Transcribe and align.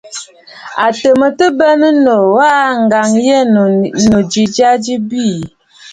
À 0.83 0.85
tɨ̀ 0.97 1.13
mə 1.19 1.27
tɨ 1.37 1.45
bə 1.57 1.65
maa 1.81 1.93
nòò 2.05 2.29
aa, 2.49 2.69
ŋ̀gǎŋyəgə̂nnù 2.81 4.19
ji 4.31 4.43
jya 4.55 4.69
ɨ 4.93 4.95
bɨɨ̀. 5.09 5.39